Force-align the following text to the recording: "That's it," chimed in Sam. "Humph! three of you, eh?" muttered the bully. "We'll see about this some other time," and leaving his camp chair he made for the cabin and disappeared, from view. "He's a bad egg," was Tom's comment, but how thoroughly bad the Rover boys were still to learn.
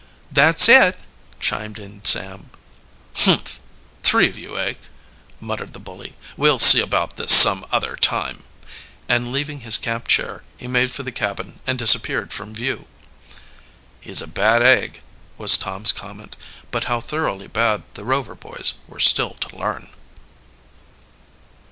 "That's 0.31 0.67
it," 0.67 0.97
chimed 1.39 1.77
in 1.77 2.03
Sam. 2.05 2.49
"Humph! 3.17 3.59
three 4.01 4.27
of 4.27 4.35
you, 4.35 4.57
eh?" 4.57 4.73
muttered 5.39 5.73
the 5.73 5.79
bully. 5.79 6.15
"We'll 6.35 6.57
see 6.57 6.81
about 6.81 7.17
this 7.17 7.31
some 7.31 7.63
other 7.71 7.95
time," 7.95 8.41
and 9.07 9.31
leaving 9.31 9.59
his 9.59 9.77
camp 9.77 10.07
chair 10.07 10.41
he 10.57 10.67
made 10.67 10.91
for 10.91 11.03
the 11.03 11.11
cabin 11.11 11.59
and 11.67 11.77
disappeared, 11.77 12.33
from 12.33 12.55
view. 12.55 12.87
"He's 13.99 14.23
a 14.23 14.27
bad 14.27 14.63
egg," 14.63 15.01
was 15.37 15.55
Tom's 15.55 15.91
comment, 15.91 16.35
but 16.71 16.85
how 16.85 16.99
thoroughly 16.99 17.45
bad 17.45 17.83
the 17.93 18.03
Rover 18.03 18.33
boys 18.33 18.73
were 18.87 18.99
still 18.99 19.33
to 19.35 19.55
learn. 19.55 19.87